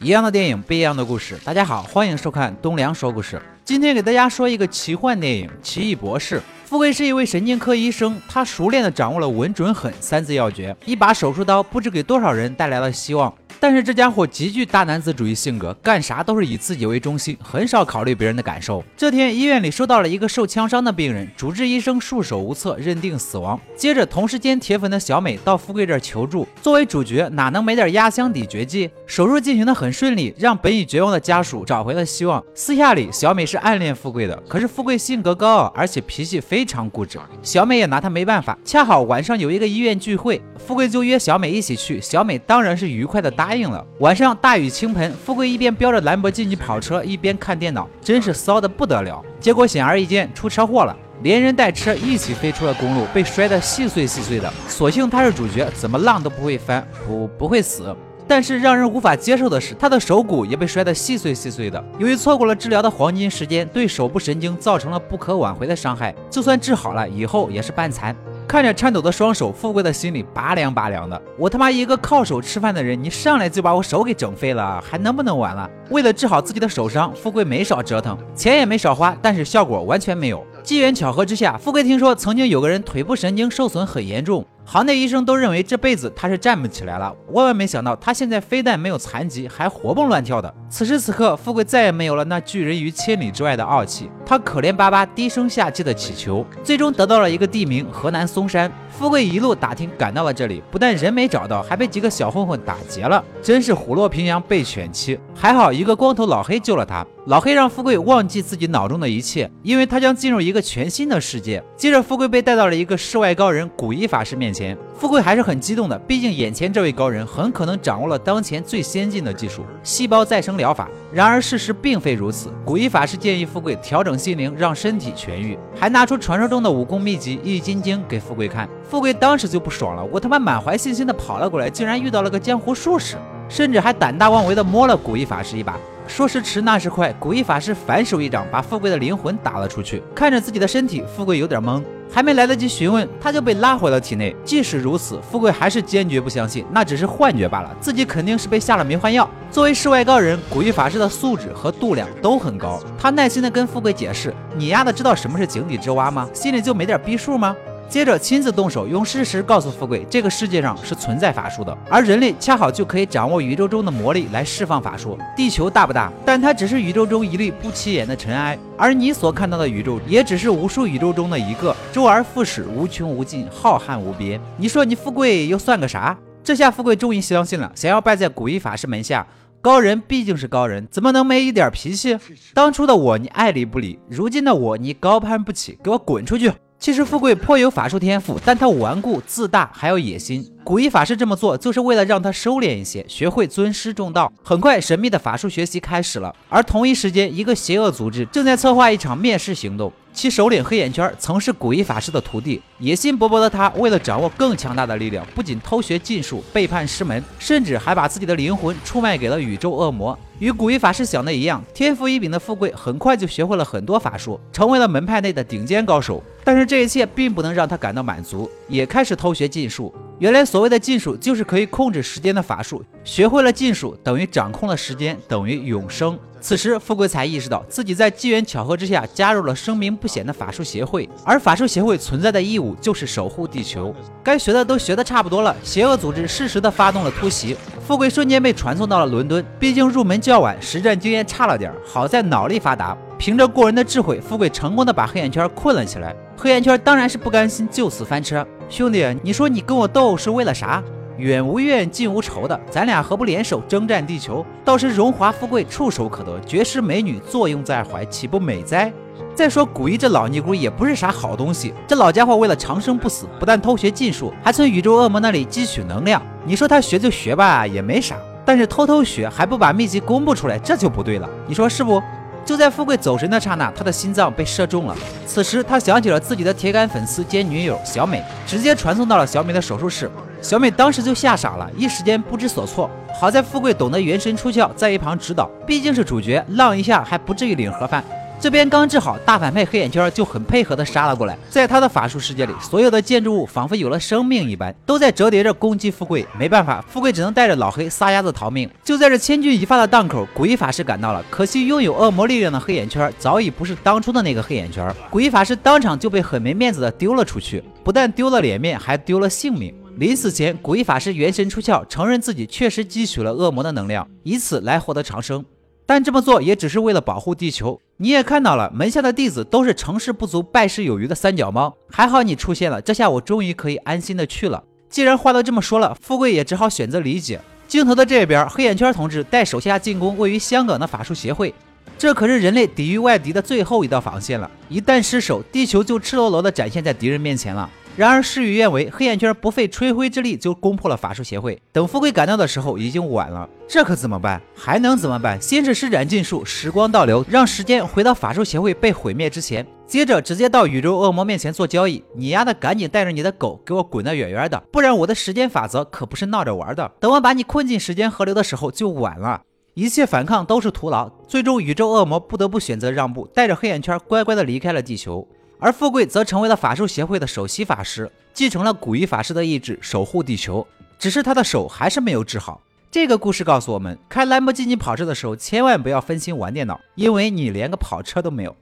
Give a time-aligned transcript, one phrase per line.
[0.00, 1.36] 一样的电影，不一样的故事。
[1.44, 3.42] 大家好，欢迎收看东梁说故事。
[3.64, 6.36] 今天给大家说一个奇幻电影《奇异博士》。
[6.64, 13.34] 富贵是一位神经科医生，他熟练地掌握了稳、准、狠三字要诀，一把手术刀不知给多少人带来了希望。
[13.60, 18.84] 但是这家伙极具大男子主义性格，干啥都是以自己为中心，很少考虑别人的感受。
[18.96, 23.58] 这天，医院里收到了一个受枪伤的病人，主治医生束手无策，认定死亡。
[23.76, 26.46] 接着，同时间铁粉的小美到富贵这儿求助。
[26.62, 28.88] 作为主角，哪能没点压箱底绝技？
[29.06, 32.40] 手术进行的很顺利，让本已绝望的家属找回了希望。
[32.54, 38.56] 私下里，小美是暗恋富贵的，可是富贵性格高傲，而且脾气非常固执，小美也拿他没办法。
[38.64, 43.47] 恰好晚上有一个医院聚会，富贵就约小美一起去，小美当然是愉快的答。
[43.48, 43.82] 答应了。
[44.00, 49.24] 晚上大雨倾盆，富贵一边飙着兰博基尼跑车，一边看电脑，真是骚的不得了。
[49.40, 54.52] 结果显而易见，出车祸了，连人带车一起飞出了公路，被摔得细碎细碎的。
[54.68, 57.96] 所幸他是主角，怎么浪都不会翻，不不会死。
[58.26, 61.82] 但是让人无法接受的是，他的手骨也被摔得细碎细碎的。
[61.98, 68.14] 由于错过了治疗的黄金时间，对手部神经造成了不可挽回的伤害，就算治好了，以后也是半残。
[68.48, 71.20] 看着颤抖的双手，富贵的心里拔凉拔凉的。
[71.36, 75.68] 我他妈一个靠手吃饭的人，你上来就把我手给整废了，还能不能玩了？
[75.90, 80.42] 为了治好自己的手伤，富贵没少折腾，钱也没少花，但是效果完全没有。
[80.62, 84.42] 机缘巧合之下，富贵听说曾经有个人腿部神经受损很严重。
[84.70, 90.54] 行内医生都认为这辈子他是站不起来了，万万没想到他现在非但没有残疾，还活蹦乱跳的。
[90.68, 98.70] 此时此刻，富贵再也没有了那拒人于千里之外的傲气，他可怜巴巴、低声下气的乞求，最终得到了一个地名——河南嵩山。
[98.98, 105.16] 富贵一路打听，赶到了这里，不但人没找到，还被几个小混混打劫了，真是虎落平阳被犬欺。
[105.36, 107.06] 还好一个光头老黑救了他。
[107.26, 111.62] 老黑让富贵忘记自己脑中的一切，因为他将进入一个全新的世界。
[111.76, 114.76] 接着，富贵被带到了一个世外高人古一法师面前。
[114.96, 120.88] 富贵还是很激动的，毕竟眼前这位高人很可能掌握了当前最先进的技术——细胞再生疗法。
[121.12, 128.66] 然而事实并非如此，古一法师建议富贵调整心灵，让身体痊愈，还拿出传说中的武功秘籍《易筋经》给富贵看。
[128.90, 133.16] 富贵当时就不爽了，我他妈满怀信心的跑了过来，竟然遇到了个江湖术士，
[133.46, 135.76] 甚至还胆大妄为的摸了古一法师一把。
[136.06, 140.02] 说时迟，那时快，古一法师反手一掌把富贵的灵魂打了出去。
[140.14, 144.34] 看着自己的身体，富贵有点懵，还没来得及询问，他就被拉回了体内。
[144.42, 149.28] 即使如此，富贵还是坚决不相信，那只是幻觉罢了，自己肯定是被下了迷幻药。
[149.50, 152.80] 作为世外高人，古一法师的素质和度量都很高。
[152.98, 156.26] 他耐心地跟富贵解释：“你丫的知道什么是井底之蛙吗？
[156.32, 157.54] 心里就没点逼数吗？”
[157.88, 165.18] 接着亲自动手，用事实告诉富贵，这个世界上是存在法术的，而人类恰好就可以掌握宇宙中的魔力来释放法术。
[165.34, 166.12] 地球大不大？
[166.24, 174.38] 但它只是宇宙中一粒不起眼的尘埃，而你所看到的宇宙也只是无数宇宙中的一个，周而复始，无穷无尽，浩瀚无边。
[174.58, 176.16] 你说你富贵又算个啥？
[176.44, 179.26] 这下富贵终于相信了，想要拜在古一法师门下。
[179.60, 182.16] 高人毕竟是高人，怎么能没一点脾气？
[182.54, 186.52] 当初的我你爱理不理，如今的我你高攀不起，给我滚出去！
[186.80, 190.48] 其实富贵颇有法术天赋，但他顽固自大，还有野心。
[190.62, 194.32] 古一法师这么做，就是为了让他收敛一些，学会尊师重道。
[194.44, 196.32] 很快，神秘的法术学习开始了。
[196.48, 199.92] 而同一时间，一个邪恶组织正在策划一场灭世行动。
[200.12, 210.16] 其首领黑眼圈曾是古一法师的徒弟，野心勃勃的他为了掌握更强大的力量，不仅偷学禁术，背叛师门，甚至还把自己的灵魂出卖给了宇宙恶魔。
[210.38, 216.22] 与古一法师想的一样，天赋异禀的富贵很快就学会了很多法术，成为了门派内的顶尖高手。
[216.48, 219.94] 但是这一切并不能让他感到满足，也开始偷学禁术。
[220.18, 226.18] 原来所谓的禁术就是可以控制时间的法术，学会了禁术等于掌控了时间，等于永生。
[226.40, 233.94] 此时，富贵才意识到自己在机缘巧合之下加入了声名不显的法术协会，而法术协会存在的义务就是守护地球。
[234.24, 237.54] 该学的都学的差不多了，邪恶组织适时的发动了突袭，
[237.86, 239.44] 富贵瞬间被传送到了伦敦。
[239.60, 246.16] 毕竟入门较晚，实战经验差了点，好在脑力发达，凭着过人的智慧，富贵成功的把黑眼圈困了起来。
[246.40, 250.80] 黑眼圈当然是不甘心就此翻车，兄弟，你说你跟我斗是为了啥？
[251.16, 254.46] 远无怨，近无仇的，咱俩何不联手征战地球？
[254.64, 258.92] 到时荣华富贵触手可得，绝世美女坐拥在怀，岂不美哉？
[259.34, 266.22] 再说古一这老尼姑也不是啥好东西，这老家伙为了长生不死，不但偷学禁术，还从宇宙恶魔那里汲取能量。
[266.44, 271.28] 你说他学就学吧，也没啥，但是偷偷学还不把秘籍公布出来，这就不对了。
[271.48, 272.00] 你说是不？
[272.48, 274.96] 就在富贵走神的刹那，他的心脏被射中了。
[275.26, 280.10] 此时他想起了自己的铁杆粉丝兼女友小美，直接传送到了小美的手术室。
[280.40, 282.90] 小美当时就吓傻了，一时间不知所措。
[283.20, 288.02] 好在富贵懂得元神出窍，在一旁指导，毕竟是主角，浪一下还不至于领盒饭。
[288.40, 291.36] 这边刚治好，大反派黑眼圈就很配合的杀了过来。
[291.50, 296.24] 在他的法术世界里，所有的建筑物仿佛有了生命一般，都在折叠着攻击富贵。
[296.38, 298.70] 没办法，富贵只能带着老黑撒丫子逃命。
[298.84, 301.24] 就在这千钧一发的档口，古一法师赶到了。
[301.28, 309.74] 可惜拥有恶魔力量的黑眼圈早已不是当初的那个黑眼圈，古一法师当场就被很没面子的丢了出去，不但丢了脸面，还丢了性命。
[309.96, 315.44] 临死前，古一法师元神出窍，承认自己确实汲取了恶魔的能量，以此来获得长生。
[315.88, 317.80] 但这么做也只是为了保护地球。
[317.96, 321.74] 你也看到了，门下的弟子都是成事不足败事有余的三脚猫。
[321.90, 324.62] 还好你出现了，这下我终于可以安心的去了。
[324.90, 327.40] 既然话都这么说了，富贵也只好选择理解。
[327.66, 331.54] 镜头的这边，黑眼圈同志带手下进攻位于香港的法术协会，
[331.96, 334.50] 这可是人类抵御外敌的最后一道防线了。
[334.68, 337.70] 一旦失守，地球就赤裸裸的展现在敌人面前了。
[337.96, 341.60] 然而事与愿违，黑眼圈不费吹灰之力就攻破了法术协会。
[341.72, 343.48] 等富贵赶到的时候，已经晚了。
[343.66, 344.40] 这可怎么办？
[344.54, 345.40] 还能怎么办？
[345.42, 349.66] 先是施展禁术，时光倒流，让时间回到法术协会被毁灭之前。
[349.84, 352.04] 接着直接到宇宙恶魔面前做交易。
[352.14, 356.92] 你丫的赶紧带着你的狗给我滚得远远的，不然我的时间法则可不是闹着玩的。
[357.00, 359.40] 等我把你困进时间河流的时候就晚了。
[359.78, 361.08] 一切反抗都是徒劳。
[361.28, 365.24] 最终宇宙恶魔不得不选择让步，带着黑眼圈乖乖的离开了地球。
[365.60, 370.66] 而富贵则成为了法术协会的首席法师，继承了古一法师的意志，守护地球。
[370.98, 372.60] 只是他的手还是没有治好。
[372.90, 378.56] 这个故事告诉我们，开兰博基尼跑车的时候，千万不要分心玩电脑，因为你连个跑车都没有。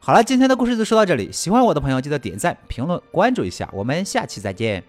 [0.00, 1.30] 好了，今天的故事就说到这里。
[1.30, 3.70] 喜欢我的朋友，记得点赞、评论、关注一下。
[3.72, 4.82] 我们下期再见。